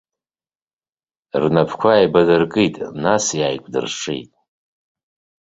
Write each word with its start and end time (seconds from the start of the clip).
Рнапқәа 1.41 1.89
ааибадыркит, 1.93 2.75
нас 3.03 3.25
иааикәдыршеит. 3.39 4.31